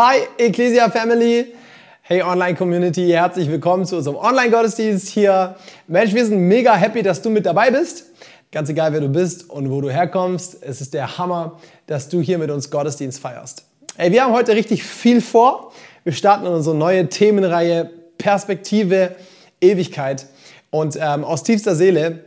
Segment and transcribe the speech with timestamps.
[0.00, 1.54] Hi Ecclesia Family.
[2.02, 5.56] Hey Online Community, herzlich willkommen zu unserem Online Gottesdienst hier.
[5.88, 8.04] Mensch, wir sind mega happy, dass du mit dabei bist.
[8.52, 11.58] Ganz egal, wer du bist und wo du herkommst, es ist der Hammer,
[11.88, 13.64] dass du hier mit uns Gottesdienst feierst.
[13.96, 15.72] Hey, wir haben heute richtig viel vor.
[16.04, 19.16] Wir starten unsere neue Themenreihe Perspektive
[19.60, 20.26] Ewigkeit.
[20.70, 22.22] Und ähm, aus tiefster Seele,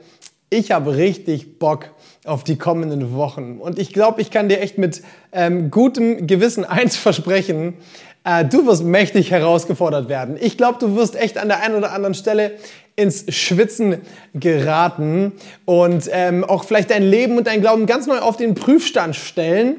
[0.50, 1.92] ich habe richtig Bock
[2.26, 3.58] auf die kommenden Wochen.
[3.60, 5.02] Und ich glaube, ich kann dir echt mit
[5.32, 7.76] ähm, gutem Gewissen eins versprechen.
[8.24, 10.38] Äh, du wirst mächtig herausgefordert werden.
[10.40, 12.52] Ich glaube, du wirst echt an der einen oder anderen Stelle
[12.96, 14.02] ins Schwitzen
[14.36, 15.32] geraten
[15.66, 19.78] und ähm, auch vielleicht dein Leben und dein Glauben ganz neu auf den Prüfstand stellen.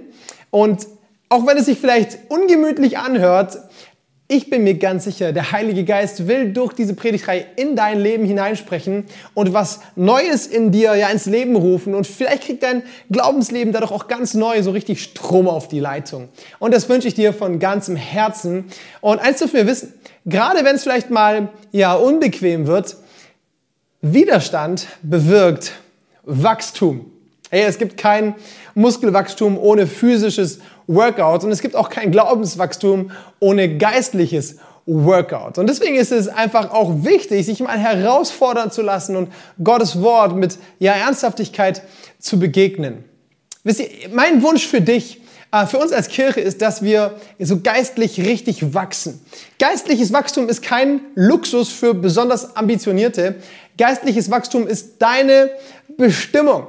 [0.51, 0.87] Und
[1.29, 3.59] auch wenn es sich vielleicht ungemütlich anhört,
[4.33, 8.25] ich bin mir ganz sicher, der Heilige Geist will durch diese Predigtreihe in dein Leben
[8.25, 9.05] hineinsprechen
[9.35, 11.95] und was Neues in dir ja ins Leben rufen.
[11.95, 16.31] Und vielleicht kriegt dein Glaubensleben dadurch auch ganz neu so richtig Strom auf die Leitung.
[16.59, 18.65] Und das wünsche ich dir von ganzem Herzen.
[19.03, 19.93] Und eins dürfen wir wissen,
[20.25, 22.97] gerade wenn es vielleicht mal ja unbequem wird,
[24.01, 25.73] Widerstand bewirkt
[26.25, 27.12] Wachstum.
[27.51, 28.34] Hey, es gibt kein
[28.75, 30.61] Muskelwachstum ohne physisches
[30.95, 35.59] Workout und es gibt auch kein Glaubenswachstum ohne geistliches Workout.
[35.59, 40.34] Und deswegen ist es einfach auch wichtig, sich mal herausfordern zu lassen und Gottes Wort
[40.34, 41.83] mit ja, Ernsthaftigkeit
[42.19, 43.05] zu begegnen.
[43.65, 45.21] Wisst ihr, mein Wunsch für dich,
[45.53, 49.25] äh, für uns als Kirche ist, dass wir so geistlich richtig wachsen.
[49.61, 53.37] Geistliches Wachstum ist kein Luxus für besonders ambitionierte.
[53.79, 55.51] Geistliches Wachstum ist deine
[55.97, 56.67] Bestimmung.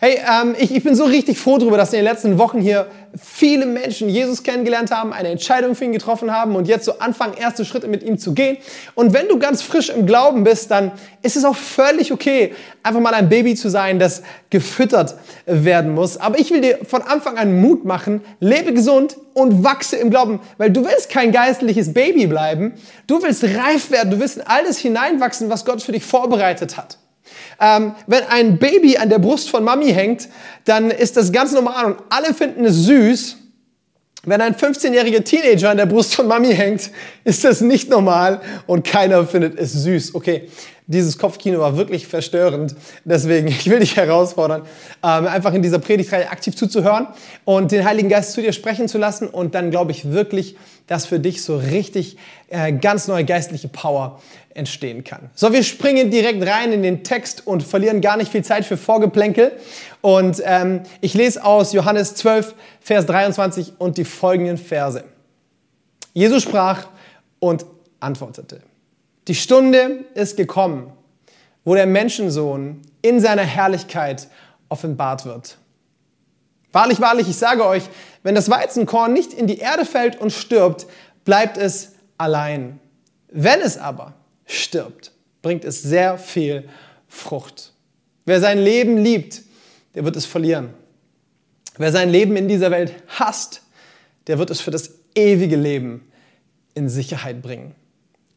[0.00, 2.86] Hey, ähm, ich, ich bin so richtig froh darüber, dass in den letzten Wochen hier
[3.20, 7.34] viele Menschen Jesus kennengelernt haben, eine Entscheidung für ihn getroffen haben und jetzt so anfangen,
[7.34, 8.56] erste Schritte mit ihm zu gehen.
[8.94, 13.00] Und wenn du ganz frisch im Glauben bist, dann ist es auch völlig okay, einfach
[13.00, 16.16] mal ein Baby zu sein, das gefüttert werden muss.
[16.16, 20.40] Aber ich will dir von Anfang an Mut machen, lebe gesund und wachse im Glauben,
[20.58, 22.74] weil du willst kein geistliches Baby bleiben.
[23.06, 26.98] Du willst reif werden, du willst in alles hineinwachsen, was Gott für dich vorbereitet hat.
[27.60, 30.28] Ähm, wenn ein Baby an der Brust von Mami hängt,
[30.64, 33.36] dann ist das ganz normal und alle finden es süß.
[34.24, 36.90] Wenn ein 15-jähriger Teenager an der Brust von Mami hängt,
[37.24, 40.14] ist das nicht normal und keiner findet es süß.
[40.14, 40.48] Okay,
[40.90, 42.74] dieses Kopfkino war wirklich verstörend.
[43.04, 44.62] Deswegen, ich will dich herausfordern,
[45.02, 47.06] ähm, einfach in dieser Predigtreihe aktiv zuzuhören
[47.44, 49.28] und den Heiligen Geist zu dir sprechen zu lassen.
[49.28, 50.56] Und dann glaube ich wirklich,
[50.88, 52.16] dass für dich so richtig
[52.48, 54.20] äh, ganz neue geistliche Power
[54.52, 55.30] entstehen kann.
[55.34, 58.76] So, wir springen direkt rein in den Text und verlieren gar nicht viel Zeit für
[58.76, 59.52] Vorgeplänkel.
[60.00, 65.04] Und ähm, ich lese aus Johannes 12, Vers 23 und die folgenden Verse.
[66.12, 66.88] Jesus sprach
[67.38, 67.64] und
[68.00, 68.60] antwortete.
[69.28, 70.92] Die Stunde ist gekommen,
[71.64, 74.28] wo der Menschensohn in seiner Herrlichkeit
[74.68, 75.58] offenbart wird.
[76.72, 77.82] Wahrlich, wahrlich, ich sage euch,
[78.22, 80.86] wenn das Weizenkorn nicht in die Erde fällt und stirbt,
[81.24, 82.78] bleibt es allein.
[83.28, 84.14] Wenn es aber
[84.46, 86.68] stirbt, bringt es sehr viel
[87.08, 87.72] Frucht.
[88.24, 89.42] Wer sein Leben liebt,
[89.94, 90.74] der wird es verlieren.
[91.76, 93.62] Wer sein Leben in dieser Welt hasst,
[94.26, 96.10] der wird es für das ewige Leben
[96.74, 97.74] in Sicherheit bringen.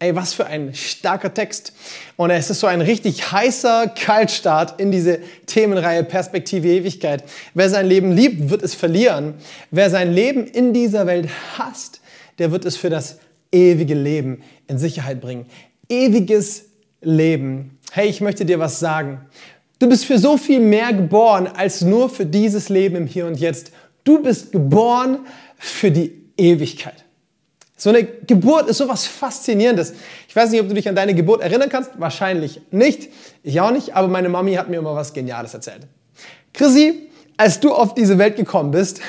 [0.04, 1.72] Ey, was für ein starker Text.
[2.18, 7.24] Und es ist so ein richtig heißer Kaltstart in diese Themenreihe Perspektive Ewigkeit.
[7.54, 9.36] Wer sein Leben liebt, wird es verlieren.
[9.72, 12.02] Wer sein Leben in dieser Welt hasst,
[12.38, 13.20] der wird es für das
[13.50, 15.46] ewige Leben in Sicherheit bringen.
[15.88, 16.66] Ewiges
[17.00, 17.80] Leben.
[17.94, 19.22] Hey, ich möchte dir was sagen.
[19.80, 23.40] Du bist für so viel mehr geboren als nur für dieses Leben im Hier und
[23.40, 23.72] Jetzt.
[24.04, 25.20] Du bist geboren
[25.58, 27.06] für die Ewigkeit.
[27.84, 29.94] So eine Geburt ist sowas Faszinierendes.
[30.30, 31.92] Ich weiß nicht, ob du dich an deine Geburt erinnern kannst.
[31.98, 33.10] Wahrscheinlich nicht.
[33.44, 33.94] Ich auch nicht.
[33.94, 35.82] Aber meine Mami hat mir immer was Geniales erzählt.
[36.54, 39.02] Chrissy, als du auf diese Welt gekommen bist,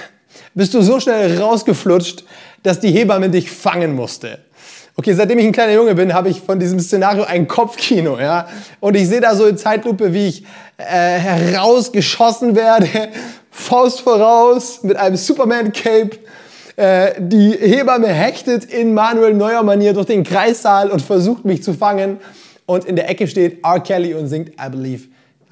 [0.54, 2.24] bist du so schnell rausgeflutscht,
[2.64, 4.40] dass die Hebamme dich fangen musste.
[4.96, 8.48] Okay, seitdem ich ein kleiner Junge bin, habe ich von diesem Szenario ein Kopfkino, ja.
[8.80, 10.44] Und ich sehe da so in Zeitlupe, wie ich
[10.78, 12.88] äh, herausgeschossen werde,
[13.52, 16.18] Faust voraus, mit einem Superman-Cape
[16.76, 21.72] äh, die Hebamme hechtet in Manuel Neuer Manier durch den Kreissaal und versucht mich zu
[21.72, 22.18] fangen.
[22.66, 23.80] Und in der Ecke steht R.
[23.80, 25.04] Kelly und singt I Believe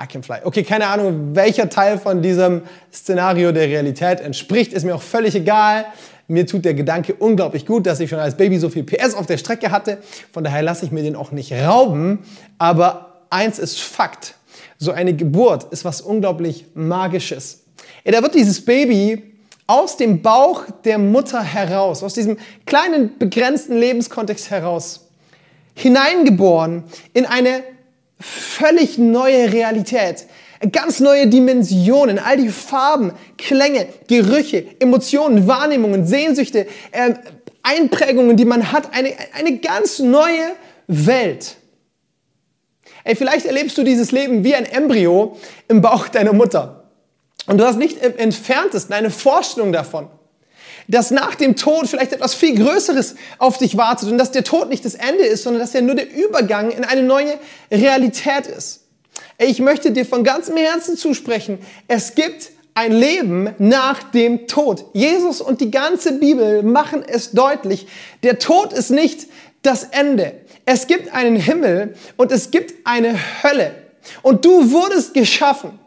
[0.02, 0.38] I Can Fly.
[0.44, 5.34] Okay, keine Ahnung, welcher Teil von diesem Szenario der Realität entspricht, ist mir auch völlig
[5.34, 5.86] egal.
[6.28, 9.26] Mir tut der Gedanke unglaublich gut, dass ich schon als Baby so viel PS auf
[9.26, 9.98] der Strecke hatte.
[10.32, 12.20] Von daher lasse ich mir den auch nicht rauben.
[12.58, 14.34] Aber eins ist Fakt.
[14.78, 17.64] So eine Geburt ist was unglaublich Magisches.
[18.04, 19.31] Ja, da wird dieses Baby
[19.66, 22.36] aus dem Bauch der Mutter heraus, aus diesem
[22.66, 25.08] kleinen begrenzten Lebenskontext heraus,
[25.74, 27.62] hineingeboren in eine
[28.20, 30.26] völlig neue Realität,
[30.70, 37.14] ganz neue Dimensionen, all die Farben, Klänge, Gerüche, Emotionen, Wahrnehmungen, Sehnsüchte, äh,
[37.62, 40.52] Einprägungen, die man hat, eine, eine ganz neue
[40.86, 41.56] Welt.
[43.04, 45.36] Ey, vielleicht erlebst du dieses Leben wie ein Embryo
[45.68, 46.81] im Bauch deiner Mutter.
[47.46, 50.08] Und du hast nicht im entferntesten eine Vorstellung davon,
[50.88, 54.68] dass nach dem Tod vielleicht etwas viel Größeres auf dich wartet und dass der Tod
[54.68, 57.38] nicht das Ende ist, sondern dass er nur der Übergang in eine neue
[57.70, 58.80] Realität ist.
[59.38, 61.58] Ich möchte dir von ganzem Herzen zusprechen,
[61.88, 64.86] es gibt ein Leben nach dem Tod.
[64.92, 67.86] Jesus und die ganze Bibel machen es deutlich.
[68.22, 69.26] Der Tod ist nicht
[69.62, 70.32] das Ende.
[70.64, 73.74] Es gibt einen Himmel und es gibt eine Hölle.
[74.22, 75.78] Und du wurdest geschaffen.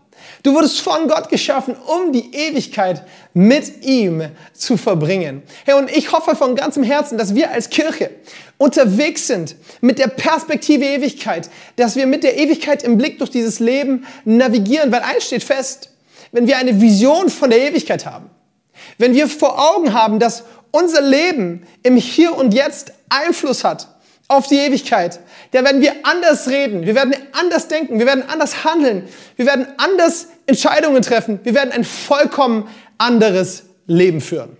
[0.46, 3.02] Du wurdest von Gott geschaffen, um die Ewigkeit
[3.34, 5.42] mit ihm zu verbringen.
[5.66, 8.12] Hey, und ich hoffe von ganzem Herzen, dass wir als Kirche
[8.60, 13.60] unterwegs sind mit der Perspektive Ewigkeit, dass wir mit der Ewigkeit im Blick durch dieses
[13.60, 15.90] Leben navigieren, weil eins steht fest,
[16.32, 18.30] wenn wir eine Vision von der Ewigkeit haben,
[19.00, 23.88] wenn wir vor Augen haben, dass unser Leben im Hier und Jetzt Einfluss hat
[24.28, 25.22] auf die Ewigkeit,
[25.52, 29.68] da werden wir anders reden, wir werden anders denken, wir werden anders handeln, wir werden
[29.78, 34.58] anders Entscheidungen treffen, wir werden ein vollkommen anderes Leben führen.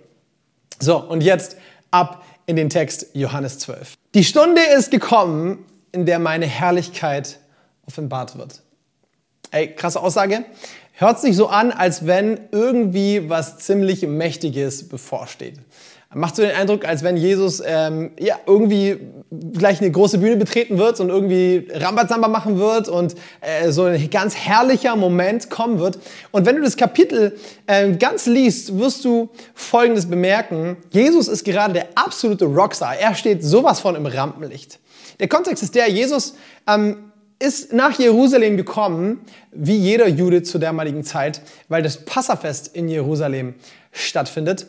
[0.80, 1.56] So, und jetzt
[1.90, 3.94] ab in den Text Johannes 12.
[4.14, 7.38] Die Stunde ist gekommen, in der meine Herrlichkeit
[7.86, 8.62] offenbart wird.
[9.50, 10.44] Ey, krasse Aussage.
[10.92, 15.58] Hört sich so an, als wenn irgendwie was ziemlich Mächtiges bevorsteht.
[16.16, 18.96] Macht so den Eindruck, als wenn Jesus ähm, ja, irgendwie
[19.52, 24.08] gleich eine große Bühne betreten wird und irgendwie Rambazamba machen wird und äh, so ein
[24.08, 25.98] ganz herrlicher Moment kommen wird.
[26.30, 27.36] Und wenn du das Kapitel
[27.66, 30.78] äh, ganz liest, wirst du Folgendes bemerken.
[30.90, 32.96] Jesus ist gerade der absolute Rockstar.
[32.96, 34.78] Er steht sowas von im Rampenlicht.
[35.20, 36.34] Der Kontext ist der, Jesus
[36.66, 39.20] ähm, ist nach Jerusalem gekommen,
[39.52, 43.54] wie jeder Jude zur damaligen Zeit, weil das Passafest in Jerusalem
[43.92, 44.68] stattfindet.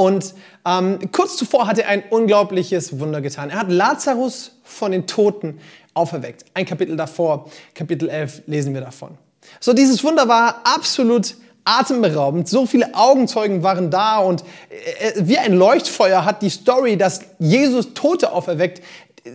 [0.00, 3.50] Und ähm, kurz zuvor hat er ein unglaubliches Wunder getan.
[3.50, 5.60] Er hat Lazarus von den Toten
[5.92, 6.46] auferweckt.
[6.54, 9.18] Ein Kapitel davor, Kapitel 11, lesen wir davon.
[9.60, 12.48] So, dieses Wunder war absolut atemberaubend.
[12.48, 17.20] So viele Augenzeugen waren da und äh, äh, wie ein Leuchtfeuer hat die Story, dass
[17.38, 18.82] Jesus Tote auferweckt,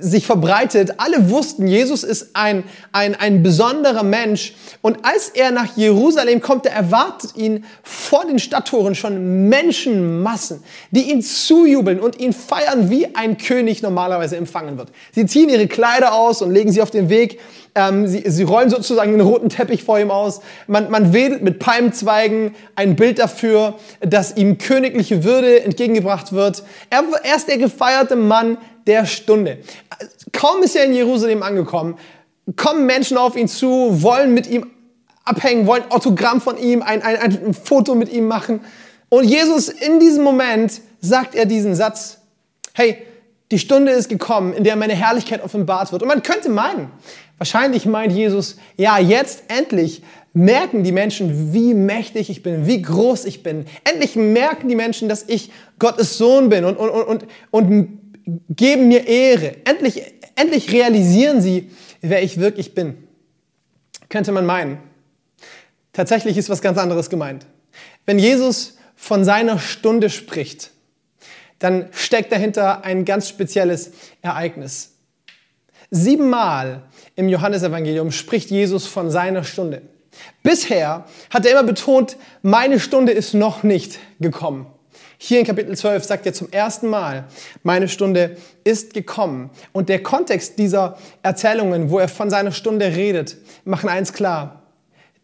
[0.01, 0.95] sich verbreitet.
[0.97, 4.53] Alle wussten, Jesus ist ein, ein, ein besonderer Mensch.
[4.81, 11.11] Und als er nach Jerusalem kommt, da erwartet ihn vor den Stadttoren schon Menschenmassen, die
[11.11, 14.89] ihn zujubeln und ihn feiern, wie ein König normalerweise empfangen wird.
[15.13, 17.39] Sie ziehen ihre Kleider aus und legen sie auf den Weg.
[17.77, 20.39] Ähm, sie, sie rollen sozusagen den roten Teppich vor ihm aus.
[20.67, 26.63] Man, man wedelt mit Palmzweigen ein Bild dafür, dass ihm königliche Würde entgegengebracht wird.
[26.89, 29.59] Er, er ist der gefeierte Mann, der Stunde.
[30.31, 31.97] Kaum ist er in Jerusalem angekommen,
[32.55, 34.69] kommen Menschen auf ihn zu, wollen mit ihm
[35.23, 38.61] abhängen, wollen Autogramm von ihm, ein, ein, ein Foto mit ihm machen.
[39.09, 42.19] Und Jesus in diesem Moment sagt er diesen Satz,
[42.73, 42.97] hey,
[43.51, 46.01] die Stunde ist gekommen, in der meine Herrlichkeit offenbart wird.
[46.01, 46.91] Und man könnte meinen,
[47.37, 50.03] wahrscheinlich meint Jesus, ja, jetzt endlich
[50.33, 53.65] merken die Menschen, wie mächtig ich bin, wie groß ich bin.
[53.89, 58.04] Endlich merken die Menschen, dass ich Gottes Sohn bin und, und, und, und
[58.49, 59.57] geben mir Ehre.
[59.65, 60.01] Endlich,
[60.35, 63.07] endlich realisieren sie, wer ich wirklich bin.
[64.09, 64.79] Könnte man meinen.
[65.93, 67.45] Tatsächlich ist was ganz anderes gemeint.
[68.05, 70.71] Wenn Jesus von seiner Stunde spricht,
[71.59, 73.91] dann steckt dahinter ein ganz spezielles
[74.21, 74.95] Ereignis.
[75.91, 76.83] Siebenmal
[77.15, 79.83] im Johannesevangelium spricht Jesus von seiner Stunde.
[80.43, 84.67] Bisher hat er immer betont, meine Stunde ist noch nicht gekommen.
[85.17, 87.25] Hier in Kapitel 12 sagt er zum ersten Mal,
[87.63, 89.49] meine Stunde ist gekommen.
[89.71, 94.63] Und der Kontext dieser Erzählungen, wo er von seiner Stunde redet, machen eins klar.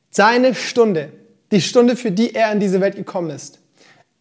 [0.09, 1.11] Seine Stunde,
[1.51, 3.59] die Stunde, für die er in diese Welt gekommen ist,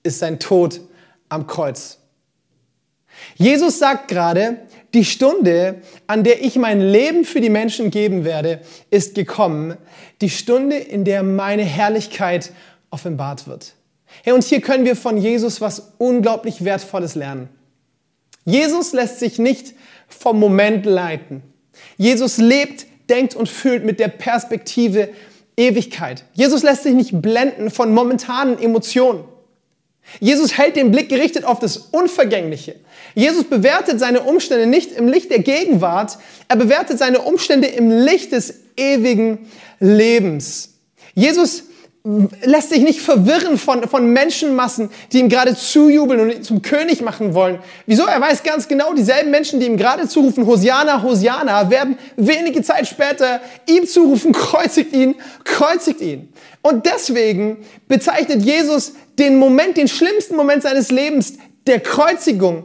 [0.02, 0.80] ist sein Tod
[1.28, 1.98] am Kreuz.
[3.36, 4.58] Jesus sagt gerade,
[4.94, 8.60] die Stunde, an der ich mein Leben für die Menschen geben werde,
[8.90, 9.76] ist gekommen.
[10.20, 12.52] Die Stunde, in der meine Herrlichkeit
[12.90, 13.74] offenbart wird.
[14.22, 17.48] Hey, und hier können wir von Jesus was unglaublich Wertvolles lernen.
[18.44, 19.74] Jesus lässt sich nicht
[20.08, 21.42] vom Moment leiten.
[21.96, 25.10] Jesus lebt, denkt und fühlt mit der Perspektive
[25.56, 26.24] Ewigkeit.
[26.32, 29.24] Jesus lässt sich nicht blenden von momentanen Emotionen.
[30.18, 32.76] Jesus hält den Blick gerichtet auf das Unvergängliche.
[33.14, 38.32] Jesus bewertet seine Umstände nicht im Licht der Gegenwart, er bewertet seine Umstände im Licht
[38.32, 40.74] des ewigen Lebens.
[41.14, 41.64] Jesus
[42.02, 47.02] lässt sich nicht verwirren von, von Menschenmassen, die ihm gerade zujubeln und ihn zum König
[47.02, 47.58] machen wollen.
[47.84, 48.04] Wieso?
[48.04, 52.88] Er weiß ganz genau, dieselben Menschen, die ihm gerade zurufen, Hosiana, Hosiana, werden wenige Zeit
[52.88, 56.32] später ihm zurufen, kreuzigt ihn, kreuzigt ihn.
[56.62, 61.34] Und deswegen bezeichnet Jesus den Moment, den schlimmsten Moment seines Lebens,
[61.66, 62.64] der Kreuzigung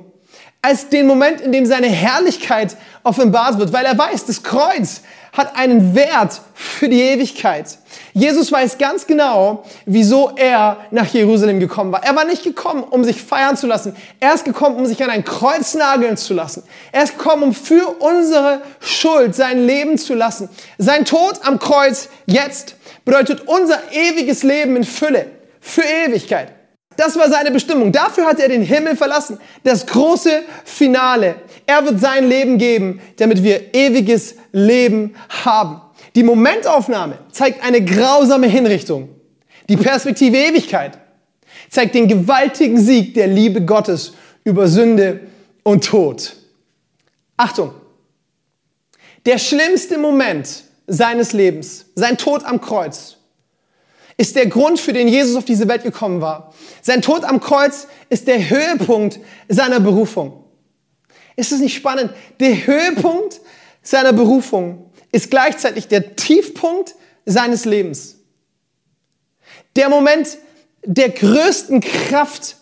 [0.65, 5.55] als den Moment, in dem seine Herrlichkeit offenbart wird, weil er weiß, das Kreuz hat
[5.55, 7.77] einen Wert für die Ewigkeit.
[8.13, 12.03] Jesus weiß ganz genau, wieso er nach Jerusalem gekommen war.
[12.03, 13.95] Er war nicht gekommen, um sich feiern zu lassen.
[14.19, 16.63] Er ist gekommen, um sich an ein Kreuz nageln zu lassen.
[16.91, 20.49] Er ist gekommen, um für unsere Schuld sein Leben zu lassen.
[20.79, 25.27] Sein Tod am Kreuz jetzt bedeutet unser ewiges Leben in Fülle,
[25.61, 26.54] für Ewigkeit.
[26.97, 27.91] Das war seine Bestimmung.
[27.91, 29.39] Dafür hat er den Himmel verlassen.
[29.63, 31.35] Das große Finale.
[31.65, 35.81] Er wird sein Leben geben, damit wir ewiges Leben haben.
[36.15, 39.09] Die Momentaufnahme zeigt eine grausame Hinrichtung.
[39.67, 40.97] Die Perspektive Ewigkeit
[41.69, 45.21] zeigt den gewaltigen Sieg der Liebe Gottes über Sünde
[45.63, 46.35] und Tod.
[47.35, 47.73] Achtung!
[49.25, 53.14] Der schlimmste Moment seines Lebens, sein Tod am Kreuz,
[54.17, 56.53] ist der Grund, für den Jesus auf diese Welt gekommen war.
[56.81, 59.19] Sein Tod am Kreuz ist der Höhepunkt
[59.49, 60.43] seiner Berufung.
[61.35, 62.11] Ist es nicht spannend?
[62.39, 63.41] Der Höhepunkt
[63.81, 66.95] seiner Berufung ist gleichzeitig der Tiefpunkt
[67.25, 68.17] seines Lebens.
[69.75, 70.37] Der Moment
[70.85, 72.57] der größten Kraft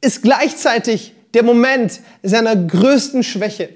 [0.00, 3.68] ist gleichzeitig der Moment seiner größten Schwäche.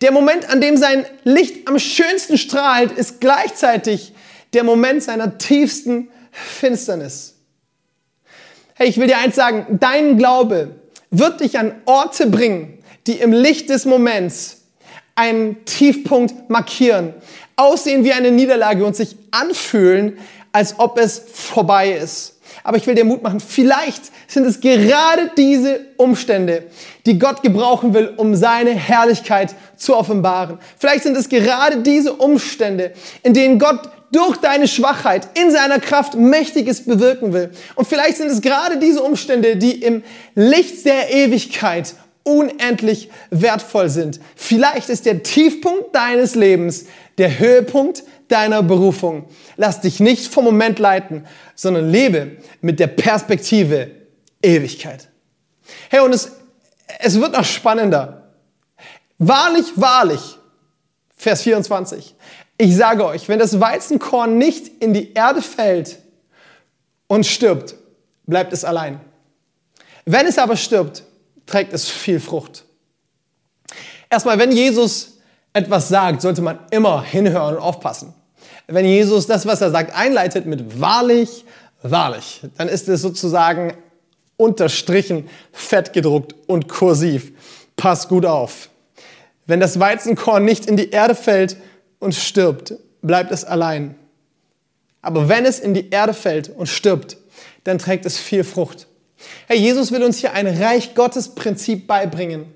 [0.00, 4.12] Der Moment, an dem sein Licht am schönsten strahlt, ist gleichzeitig
[4.52, 6.08] der Moment seiner tiefsten
[6.38, 7.34] Finsternis.
[8.74, 10.76] Hey, ich will dir eins sagen, dein Glaube
[11.10, 14.62] wird dich an Orte bringen, die im Licht des Moments
[15.14, 17.14] einen Tiefpunkt markieren,
[17.56, 20.18] aussehen wie eine Niederlage und sich anfühlen,
[20.52, 22.38] als ob es vorbei ist.
[22.62, 26.64] Aber ich will dir Mut machen, vielleicht sind es gerade diese Umstände,
[27.06, 30.58] die Gott gebrauchen will, um seine Herrlichkeit zu offenbaren.
[30.78, 32.92] Vielleicht sind es gerade diese Umstände,
[33.22, 37.50] in denen Gott durch deine Schwachheit in seiner Kraft Mächtiges bewirken will.
[37.74, 40.02] Und vielleicht sind es gerade diese Umstände, die im
[40.34, 44.20] Licht der Ewigkeit unendlich wertvoll sind.
[44.36, 46.86] Vielleicht ist der Tiefpunkt deines Lebens
[47.16, 49.26] der Höhepunkt deiner Berufung.
[49.56, 53.90] Lass dich nicht vom Moment leiten, sondern lebe mit der Perspektive
[54.42, 55.08] Ewigkeit.
[55.90, 56.32] Hey, und es,
[57.00, 58.30] es wird noch spannender.
[59.18, 60.38] Wahrlich, wahrlich,
[61.16, 62.14] Vers 24.
[62.60, 65.98] Ich sage euch, wenn das Weizenkorn nicht in die Erde fällt
[67.06, 67.76] und stirbt,
[68.26, 69.00] bleibt es allein.
[70.04, 71.04] Wenn es aber stirbt,
[71.46, 72.64] trägt es viel Frucht.
[74.10, 75.18] Erstmal, wenn Jesus
[75.52, 78.12] etwas sagt, sollte man immer hinhören und aufpassen.
[78.66, 81.44] Wenn Jesus das, was er sagt, einleitet mit wahrlich,
[81.82, 83.72] wahrlich, dann ist es sozusagen
[84.36, 87.32] unterstrichen, fett gedruckt und kursiv.
[87.76, 88.68] Pass gut auf.
[89.46, 91.56] Wenn das Weizenkorn nicht in die Erde fällt
[91.98, 93.94] und stirbt, bleibt es allein.
[95.02, 97.16] Aber wenn es in die Erde fällt und stirbt,
[97.64, 98.86] dann trägt es viel Frucht.
[99.46, 102.46] Herr Jesus will uns hier ein Reich Gottes Prinzip beibringen.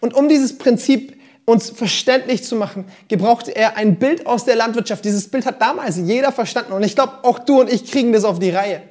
[0.00, 5.04] Und um dieses Prinzip uns verständlich zu machen, gebrauchte er ein Bild aus der Landwirtschaft.
[5.04, 8.24] Dieses Bild hat damals jeder verstanden und ich glaube, auch du und ich kriegen das
[8.24, 8.82] auf die Reihe.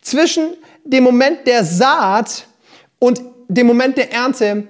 [0.00, 2.46] Zwischen dem Moment der Saat
[2.98, 4.66] und dem Moment der Ernte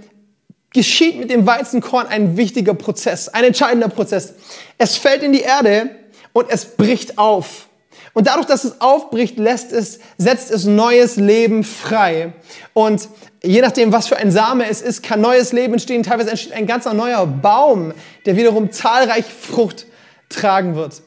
[0.75, 4.35] geschieht mit dem Weizenkorn ein wichtiger Prozess, ein entscheidender Prozess.
[4.77, 5.91] Es fällt in die Erde
[6.35, 7.69] und es bricht auf.
[8.13, 12.33] Und dadurch, dass es aufbricht, lässt es, setzt es neues Leben frei.
[12.73, 13.09] Und
[13.43, 16.03] je nachdem, was für ein Same es ist, kann neues Leben entstehen.
[16.03, 17.93] Teilweise entsteht ein ganzer neuer Baum,
[18.27, 19.87] der wiederum zahlreich Frucht
[20.29, 21.03] tragen wird.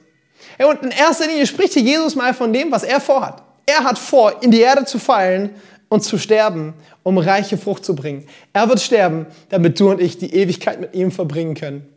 [0.60, 3.44] Und in erster Linie spricht hier Jesus mal von dem, was er vorhat.
[3.66, 5.56] Er hat vor, in die Erde zu fallen
[5.90, 8.28] und zu sterben, um reiche Frucht zu bringen.
[8.54, 11.88] Er wird sterben, damit du und ich die Ewigkeit mit ihm verbringen können.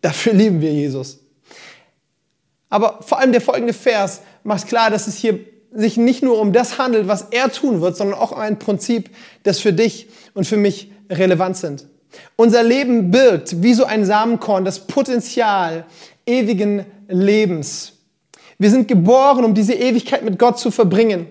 [0.00, 1.20] Dafür lieben wir Jesus.
[2.68, 5.40] Aber vor allem der folgende Vers macht klar, dass es hier
[5.72, 9.10] sich nicht nur um das handelt, was er tun wird, sondern auch um ein Prinzip,
[9.42, 11.86] das für dich und für mich relevant sind.
[12.36, 15.84] Unser Leben birgt wie so ein Samenkorn das Potenzial
[16.24, 17.92] ewigen Lebens.
[18.58, 21.26] Wir sind geboren, um diese Ewigkeit mit Gott zu verbringen.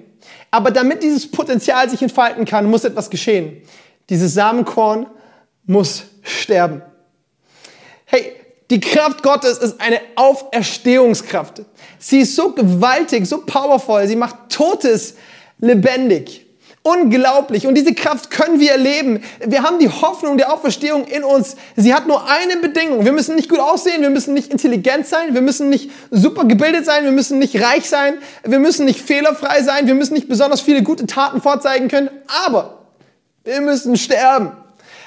[0.51, 3.61] Aber damit dieses Potenzial sich entfalten kann, muss etwas geschehen.
[4.09, 5.07] Dieses Samenkorn
[5.65, 6.81] muss sterben.
[8.05, 8.33] Hey,
[8.69, 11.61] die Kraft Gottes ist eine Auferstehungskraft.
[11.99, 14.07] Sie ist so gewaltig, so powerful.
[14.07, 15.15] Sie macht Totes
[15.59, 16.44] lebendig.
[16.87, 17.65] Unglaublich.
[17.65, 19.23] Und diese Kraft können wir erleben.
[19.43, 21.55] Wir haben die Hoffnung der Auferstehung in uns.
[21.75, 23.05] Sie hat nur eine Bedingung.
[23.05, 26.85] Wir müssen nicht gut aussehen, wir müssen nicht intelligent sein, wir müssen nicht super gebildet
[26.85, 30.61] sein, wir müssen nicht reich sein, wir müssen nicht fehlerfrei sein, wir müssen nicht besonders
[30.61, 32.11] viele gute Taten vorzeigen können,
[32.45, 32.85] aber
[33.43, 34.51] wir müssen sterben.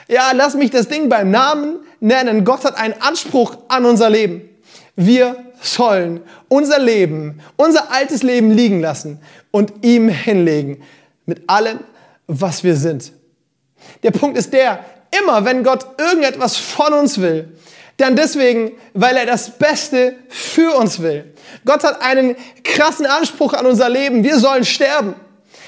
[0.09, 2.45] Ja, lass mich das Ding beim Namen nennen.
[2.45, 4.49] Gott hat einen Anspruch an unser Leben.
[4.97, 9.21] Wir sollen unser Leben, unser altes Leben liegen lassen
[9.53, 10.83] und ihm hinlegen
[11.29, 11.81] mit allem,
[12.27, 13.13] was wir sind.
[14.03, 14.85] Der Punkt ist der,
[15.23, 17.57] immer wenn Gott irgendetwas von uns will,
[17.99, 21.35] dann deswegen, weil er das Beste für uns will.
[21.65, 24.23] Gott hat einen krassen Anspruch an unser Leben.
[24.23, 25.15] Wir sollen sterben.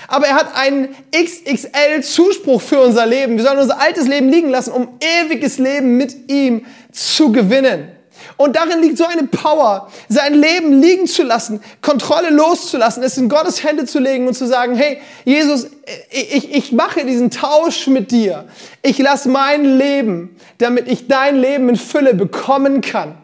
[0.06, 3.36] Aber er hat einen XXL Zuspruch für unser Leben.
[3.36, 7.92] Wir sollen unser altes Leben liegen lassen, um ewiges Leben mit ihm zu gewinnen.
[8.40, 13.28] Und darin liegt so eine Power, sein Leben liegen zu lassen, Kontrolle loszulassen, es in
[13.28, 15.66] Gottes Hände zu legen und zu sagen, hey, Jesus,
[16.10, 18.46] ich, ich mache diesen Tausch mit dir.
[18.80, 23.18] Ich lasse mein Leben, damit ich dein Leben in Fülle bekommen kann.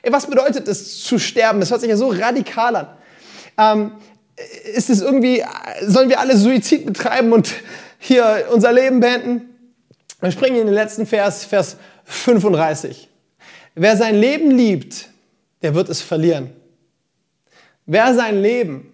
[0.00, 1.60] Ey, was bedeutet es zu sterben?
[1.60, 2.88] Das hört sich ja so radikal an.
[3.58, 3.92] Ähm,
[4.74, 5.44] ist es irgendwie,
[5.82, 7.52] sollen wir alle Suizid betreiben und
[7.98, 9.50] hier unser Leben beenden?
[10.22, 11.76] Wir springen in den letzten Vers, Vers
[12.06, 13.10] 35.
[13.74, 15.08] Wer sein Leben liebt,
[15.62, 16.50] der wird es verlieren.
[17.86, 18.92] Wer sein Leben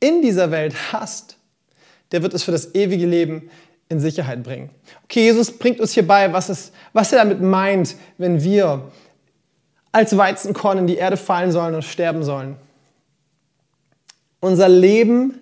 [0.00, 1.36] in dieser Welt hasst,
[2.12, 3.50] der wird es für das ewige Leben
[3.88, 4.70] in Sicherheit bringen.
[5.04, 8.90] Okay, Jesus bringt uns hier bei, was, was er damit meint, wenn wir
[9.92, 12.56] als Weizenkorn in die Erde fallen sollen und sterben sollen.
[14.40, 15.38] Unser Leben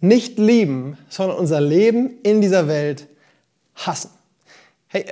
[0.00, 3.06] nicht lieben, sondern unser Leben in dieser Welt
[3.74, 4.10] hassen.
[4.88, 5.06] Hey,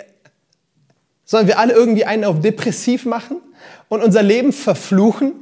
[1.27, 3.43] Sollen wir alle irgendwie einen auf depressiv machen
[3.89, 5.33] und unser Leben verfluchen?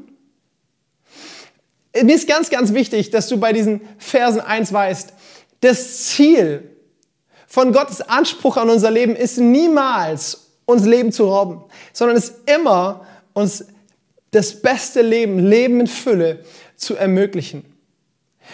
[1.94, 5.12] Mir ist ganz, ganz wichtig, dass du bei diesen Versen eins weißt.
[5.60, 6.70] Das Ziel
[7.46, 11.62] von Gottes Anspruch an unser Leben ist niemals, uns Leben zu rauben,
[11.92, 13.66] sondern es ist immer, uns
[14.30, 16.44] das beste Leben, Leben in Fülle
[16.76, 17.64] zu ermöglichen.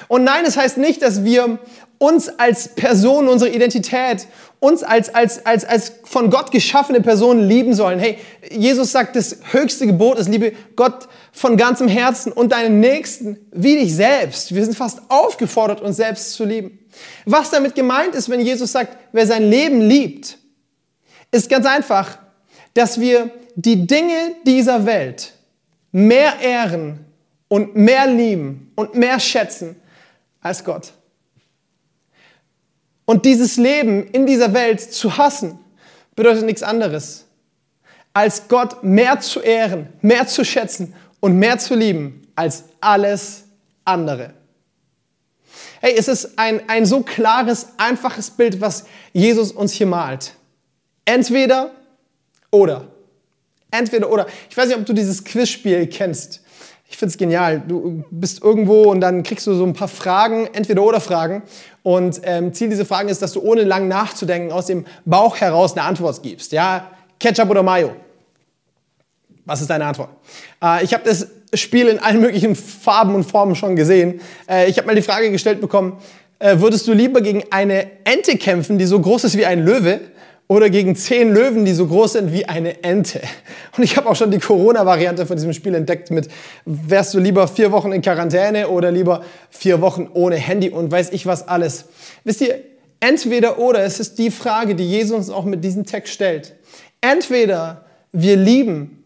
[0.09, 1.61] Und nein, es heißt nicht, dass wir
[2.01, 4.27] uns als Person, unsere Identität,
[4.59, 7.99] uns als, als, als, als von Gott geschaffene Person lieben sollen.
[7.99, 8.17] Hey,
[8.51, 13.77] Jesus sagt, das höchste Gebot ist, liebe Gott von ganzem Herzen und deinen Nächsten wie
[13.77, 14.55] dich selbst.
[14.55, 16.79] Wir sind fast aufgefordert, uns selbst zu lieben.
[17.27, 20.39] Was damit gemeint ist, wenn Jesus sagt, wer sein Leben liebt,
[21.31, 22.19] ist ganz einfach,
[22.73, 25.35] dass wir die Dinge dieser Welt
[25.93, 27.05] mehr ehren
[27.49, 29.77] und mehr lieben und mehr schätzen
[30.41, 30.95] als Gott.
[33.11, 35.59] Und dieses Leben in dieser Welt zu hassen,
[36.15, 37.25] bedeutet nichts anderes,
[38.13, 43.47] als Gott mehr zu ehren, mehr zu schätzen und mehr zu lieben als alles
[43.85, 44.33] andere.
[45.81, 50.35] Hey, es ist ein, ein so klares, einfaches Bild, was Jesus uns hier malt.
[51.05, 51.73] Entweder
[52.53, 52.87] oder.
[53.73, 54.29] Entweder oder.
[54.49, 56.45] Ich weiß nicht, ob du dieses Quizspiel kennst.
[56.89, 57.63] Ich finde es genial.
[57.67, 61.43] Du bist irgendwo und dann kriegst du so ein paar Fragen, entweder oder Fragen.
[61.83, 65.73] Und ähm, Ziel dieser Fragen ist, dass du ohne lang nachzudenken aus dem Bauch heraus
[65.73, 66.53] eine Antwort gibst.
[66.53, 67.97] Ja, Ketchup oder Mayo?
[69.47, 70.11] Was ist deine Antwort?
[70.63, 74.21] Äh, ich habe das Spiel in allen möglichen Farben und Formen schon gesehen.
[74.49, 75.99] Äh, ich habe mal die Frage gestellt bekommen,
[76.39, 80.01] äh, würdest du lieber gegen eine Ente kämpfen, die so groß ist wie ein Löwe,
[80.51, 83.21] oder gegen zehn Löwen, die so groß sind wie eine Ente.
[83.77, 86.29] Und ich habe auch schon die Corona-Variante von diesem Spiel entdeckt mit,
[86.65, 91.11] wärst du lieber vier Wochen in Quarantäne oder lieber vier Wochen ohne Handy und weiß
[91.13, 91.85] ich was alles.
[92.25, 92.65] Wisst ihr,
[92.99, 96.57] entweder oder, es ist die Frage, die Jesus uns auch mit diesem Text stellt.
[97.01, 99.05] Entweder wir lieben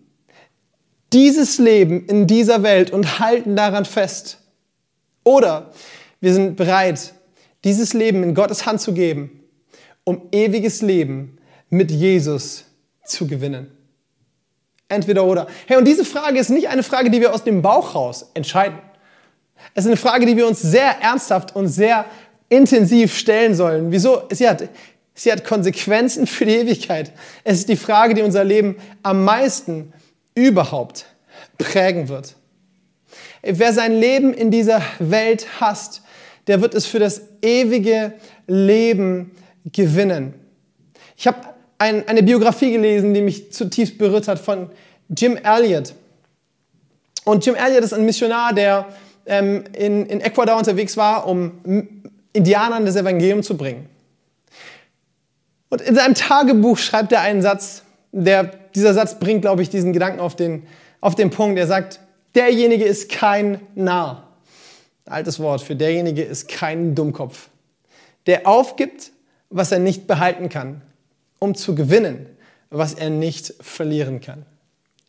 [1.13, 4.39] dieses Leben in dieser Welt und halten daran fest.
[5.25, 5.73] Oder
[6.23, 7.13] wir sind bereit,
[7.65, 9.43] dieses Leben in Gottes Hand zu geben
[10.05, 11.34] um ewiges Leben
[11.75, 12.65] mit Jesus
[13.05, 13.71] zu gewinnen.
[14.89, 15.49] Entweder oder.
[15.67, 18.79] Hey, und diese Frage ist nicht eine Frage, die wir aus dem Bauch raus entscheiden.
[19.75, 22.05] Es ist eine Frage, die wir uns sehr ernsthaft und sehr
[22.49, 23.91] intensiv stellen sollen.
[23.91, 24.23] Wieso?
[24.31, 24.69] Sie hat,
[25.15, 27.13] sie hat Konsequenzen für die Ewigkeit.
[27.43, 29.93] Es ist die Frage, die unser Leben am meisten
[30.35, 31.07] überhaupt
[31.59, 32.37] prägen wird.
[33.43, 36.03] Wer sein Leben in dieser Welt hasst,
[36.47, 38.13] der wird es für das ewige
[38.47, 39.33] Leben
[39.73, 40.35] gewinnen.
[41.17, 44.71] Ich habe ein, eine Biografie gelesen, die mich zutiefst berührt hat von
[45.09, 45.95] Jim Elliot.
[47.25, 48.87] Und Jim Elliot ist ein Missionar, der
[49.27, 51.53] ähm, in, in Ecuador unterwegs war, um
[52.33, 53.89] Indianern das Evangelium zu bringen.
[55.71, 57.83] Und in seinem Tagebuch schreibt er einen Satz,
[58.13, 60.67] der, dieser Satz bringt, glaube ich, diesen Gedanken auf den,
[61.01, 61.59] auf den Punkt.
[61.59, 62.01] Er sagt,
[62.35, 64.29] derjenige ist kein Narr.
[65.07, 67.49] Altes Wort für derjenige ist kein Dummkopf.
[68.27, 69.11] Der aufgibt,
[69.51, 70.81] was er nicht behalten kann,
[71.39, 72.27] um zu gewinnen,
[72.71, 74.47] was er nicht verlieren kann.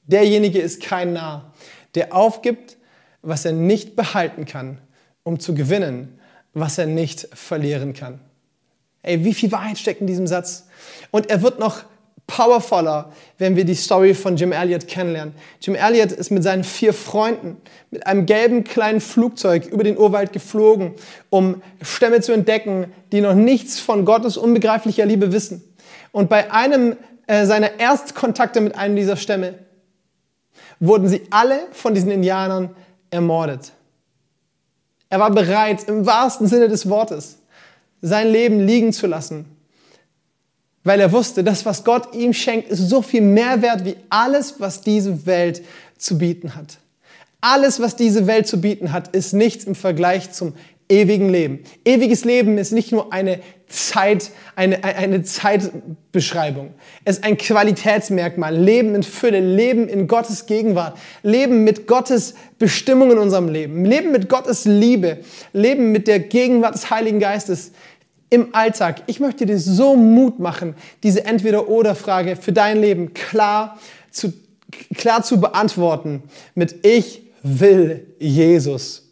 [0.04, 1.54] Derjenige ist kein Narr,
[1.96, 2.78] der aufgibt,
[3.22, 4.80] was er nicht behalten kann,
[5.24, 6.20] um zu gewinnen,
[6.54, 8.20] was er nicht verlieren kann.
[9.02, 10.68] Ey, wie viel Wahrheit steckt in diesem Satz?
[11.12, 11.84] Und er wird noch
[12.28, 15.36] powervoller, wenn wir die Story von Jim Elliot kennenlernen.
[15.62, 17.58] Jim Elliot ist mit seinen vier Freunden
[17.92, 20.94] mit einem gelben kleinen Flugzeug über den Urwald geflogen,
[21.30, 25.64] um Stämme zu entdecken, die noch nichts von Gottes unbegreiflicher Liebe wissen.
[26.16, 26.96] Und bei einem
[27.28, 29.56] äh, seiner Erstkontakte mit einem dieser Stämme
[30.80, 32.74] wurden sie alle von diesen Indianern
[33.10, 33.74] ermordet.
[35.10, 37.40] Er war bereit, im wahrsten Sinne des Wortes,
[38.02, 39.58] sein Leben liegen zu lassen,
[40.86, 44.62] weil er wusste, das, was Gott ihm schenkt, ist so viel mehr wert wie alles,
[44.62, 45.64] was diese Welt
[45.98, 46.78] zu bieten hat.
[47.42, 50.54] Alles, was diese Welt zu bieten hat, ist nichts im Vergleich zum
[50.90, 51.60] ewigen Leben.
[51.84, 56.74] Ewiges Leben ist nicht nur eine Zeit, eine, eine Zeitbeschreibung.
[57.04, 58.56] Es ist ein Qualitätsmerkmal.
[58.56, 64.12] Leben in Fülle, Leben in Gottes Gegenwart, Leben mit Gottes Bestimmung in unserem Leben, Leben
[64.12, 65.20] mit Gottes Liebe,
[65.54, 67.72] Leben mit der Gegenwart des Heiligen Geistes
[68.30, 69.02] im Alltag.
[69.08, 73.80] Ich möchte dir so Mut machen, diese Entweder-Oder-Frage für dein Leben klar
[74.12, 74.34] zu,
[74.96, 79.05] klar zu beantworten mit Ich will Jesus.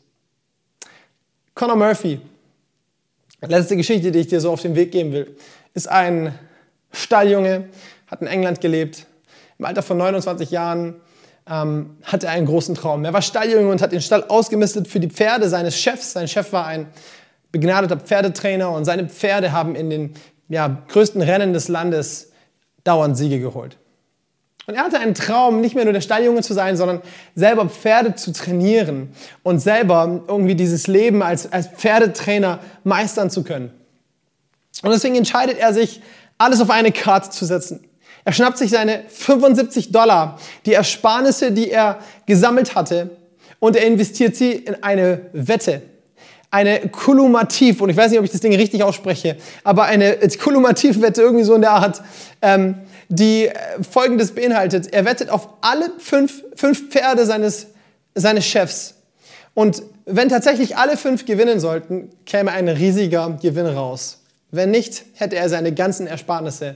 [1.56, 2.20] Conor Murphy,
[3.42, 5.36] letzte Geschichte, die ich dir so auf den Weg geben will,
[5.74, 6.38] ist ein
[6.92, 7.70] Stalljunge,
[8.08, 9.06] hat in England gelebt.
[9.60, 10.96] Im Alter von 29 Jahren
[11.48, 13.06] ähm, hatte er einen großen Traum.
[13.06, 16.13] Er war Stalljunge und hat den Stall ausgemistet für die Pferde seines Chefs.
[16.13, 16.88] Sein Chef war ein
[17.52, 20.13] begnadeter Pferdetrainer und seine Pferde haben in den
[20.50, 22.32] ja, größten Rennen des Landes
[22.84, 23.78] dauernd Siege geholt.
[24.65, 27.02] Und er hatte einen Traum, nicht mehr nur der Stalljunge zu sein, sondern
[27.36, 29.10] selber Pferde zu trainieren
[29.43, 33.71] und selber irgendwie dieses Leben als, als Pferdetrainer meistern zu können.
[34.82, 36.02] Und deswegen entscheidet er sich,
[36.38, 37.86] alles auf eine Karte zu setzen.
[38.26, 43.10] Er schnappt sich seine 75 Dollar, die Ersparnisse, die er gesammelt hatte,
[43.60, 45.82] und er investiert sie in eine Wette.
[46.52, 51.21] Eine Kulumativ, und ich weiß nicht, ob ich das Ding richtig ausspreche, aber eine Kulumativwette,
[51.21, 52.02] irgendwie so in der Art.
[52.41, 52.76] Ähm,
[53.13, 54.91] die äh, folgendes beinhaltet.
[54.91, 57.67] Er wettet auf alle fünf, fünf Pferde seines,
[58.15, 58.95] seines Chefs.
[59.54, 64.19] Und wenn tatsächlich alle fünf gewinnen sollten, käme ein riesiger Gewinn raus.
[64.49, 66.76] Wenn nicht, hätte er seine ganzen Ersparnisse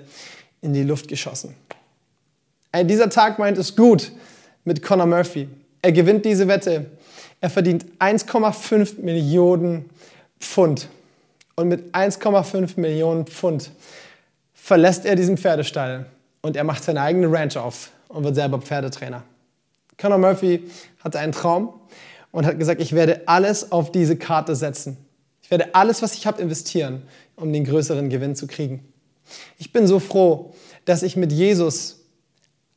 [0.62, 1.56] in die Luft geschossen.
[2.84, 4.12] Dieser Tag meint es gut
[4.64, 5.48] mit Conor Murphy.
[5.82, 6.86] Er gewinnt diese Wette.
[7.42, 9.90] Er verdient 1,5 Millionen
[10.40, 10.88] Pfund.
[11.56, 13.72] Und mit 1,5 Millionen Pfund
[14.54, 16.06] verlässt er diesen Pferdestall
[16.48, 19.24] und er macht seine eigene Ranch auf und wird selber Pferdetrainer.
[19.98, 20.64] Conor Murphy
[21.04, 21.74] hatte einen Traum
[22.32, 24.98] und hat gesagt, ich werde alles auf diese Karte setzen.
[25.42, 27.04] Ich werde alles, was ich habe, investieren,
[27.36, 28.92] um den größeren Gewinn zu kriegen.
[29.58, 30.54] Ich bin so froh,
[30.86, 32.06] dass ich mit Jesus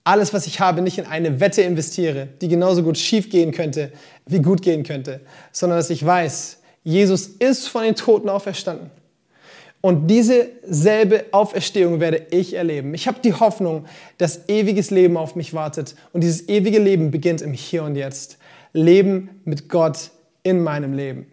[0.02, 3.92] alles, was ich habe, nicht in eine Wette investiere, die genauso gut schief gehen könnte,
[4.26, 5.20] wie gut gehen könnte,
[5.52, 8.90] sondern dass ich weiß, Jesus ist von den Toten auferstanden.
[9.82, 12.92] Und diese selbe Auferstehung werde ich erleben.
[12.92, 13.86] Ich habe die Hoffnung,
[14.18, 15.94] dass ewiges Leben auf mich wartet.
[16.12, 18.38] Und dieses ewige Leben beginnt im Hier und Jetzt.
[18.72, 20.10] Leben mit Gott
[20.42, 21.26] in meinem Leben.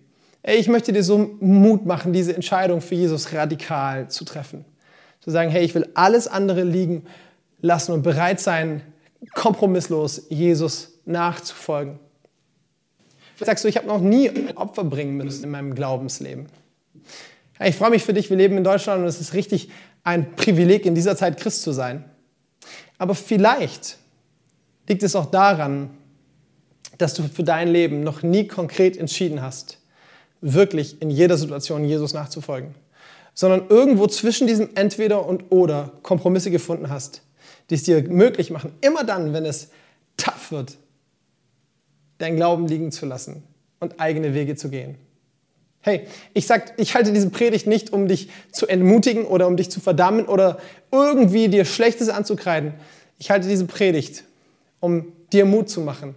[0.43, 4.63] Ich möchte dir so Mut machen, diese Entscheidung für Jesus radikal zu treffen.
[5.19, 7.03] Zu sagen, hey, ich will alles andere liegen
[7.59, 8.81] lassen und bereit sein,
[9.33, 11.99] kompromisslos Jesus nachzufolgen.
[13.35, 16.47] Vielleicht sagst du, ich habe noch nie ein Opfer bringen müssen in meinem Glaubensleben.
[17.59, 19.69] Ich freue mich für dich, wir leben in Deutschland und es ist richtig
[20.03, 22.05] ein Privileg, in dieser Zeit Christ zu sein.
[22.97, 23.97] Aber vielleicht
[24.87, 25.89] liegt es auch daran,
[26.97, 29.79] dass du für dein Leben noch nie konkret entschieden hast,
[30.41, 32.75] wirklich in jeder Situation Jesus nachzufolgen,
[33.33, 37.21] sondern irgendwo zwischen diesem Entweder und Oder Kompromisse gefunden hast,
[37.69, 39.69] die es dir möglich machen, immer dann, wenn es
[40.15, 40.77] tough wird,
[42.17, 43.43] dein Glauben liegen zu lassen
[43.79, 44.97] und eigene Wege zu gehen.
[45.87, 49.71] Hey, ich sag, ich halte diese Predigt nicht, um dich zu entmutigen oder um dich
[49.71, 50.57] zu verdammen oder
[50.91, 52.73] irgendwie dir Schlechtes anzukreiden.
[53.19, 54.25] Ich halte diese Predigt,
[54.81, 56.13] um dir Mut zu machen,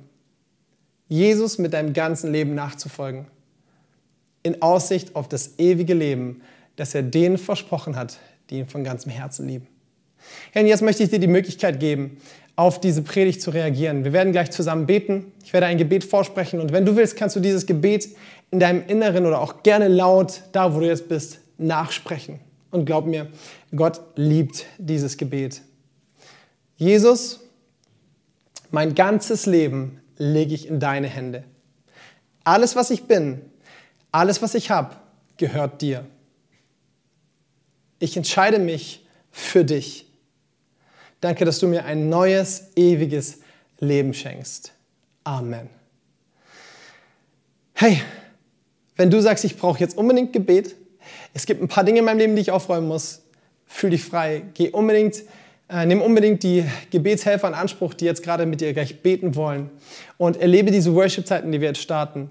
[1.07, 3.29] Jesus mit deinem ganzen Leben nachzufolgen.
[4.43, 6.43] In Aussicht auf das ewige Leben,
[6.75, 8.19] das er denen versprochen hat,
[8.51, 9.69] die ihn von ganzem Herzen lieben.
[10.51, 12.17] Hey, und jetzt möchte ich dir die Möglichkeit geben,
[12.61, 14.05] auf diese Predigt zu reagieren.
[14.05, 15.33] Wir werden gleich zusammen beten.
[15.43, 18.11] Ich werde ein Gebet vorsprechen und wenn du willst, kannst du dieses Gebet
[18.51, 22.39] in deinem Inneren oder auch gerne laut, da wo du jetzt bist, nachsprechen.
[22.71, 23.29] Und glaub mir,
[23.75, 25.63] Gott liebt dieses Gebet.
[26.77, 27.41] Jesus,
[28.71, 31.45] mein ganzes Leben lege ich in deine Hände.
[32.45, 33.41] Alles, was ich bin,
[34.13, 34.97] alles, was ich habe,
[35.39, 36.05] gehört dir.
[38.01, 40.10] Ich entscheide mich für dich.
[41.21, 43.41] Danke, dass du mir ein neues, ewiges
[43.79, 44.73] Leben schenkst.
[45.25, 45.69] Amen.
[47.75, 48.03] Hey,
[48.97, 50.77] wenn du sagst, ich brauche jetzt unbedingt Gebet,
[51.35, 53.23] es gibt ein paar Dinge in meinem Leben, die ich aufräumen muss,
[53.67, 54.43] fühl dich frei.
[54.55, 55.23] Geh unbedingt
[55.73, 59.71] Äh, nimm unbedingt die Gebetshelfer in Anspruch, die jetzt gerade mit dir gleich beten wollen.
[60.19, 62.29] Und erlebe diese Worship-Zeiten, die wir jetzt starten,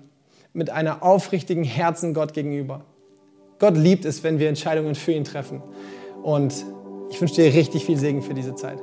[0.52, 2.84] mit einer aufrichtigen Herzen Gott gegenüber.
[3.58, 5.64] Gott liebt es, wenn wir Entscheidungen für ihn treffen.
[6.22, 6.66] Und
[7.10, 8.80] ich wünsche dir richtig viel Segen für diese Zeit.